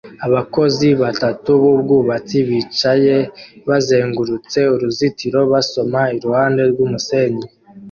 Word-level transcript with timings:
Abakozi 0.27 0.87
batatu 1.01 1.49
b'ubwubatsi 1.61 2.37
bicaye 2.47 3.15
bazengurutse 3.67 4.59
uruzitiro 4.73 5.39
basoma 5.51 6.01
iruhande 6.17 6.61
rw'umusenyi 6.71 7.45